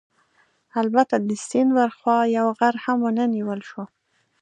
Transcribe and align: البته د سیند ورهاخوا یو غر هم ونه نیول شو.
البته 0.81 1.15
د 1.27 1.29
سیند 1.47 1.69
ورهاخوا 1.77 2.17
یو 2.37 2.47
غر 2.59 2.75
هم 2.83 2.97
ونه 3.03 3.25
نیول 3.35 3.59
شو. 3.69 3.83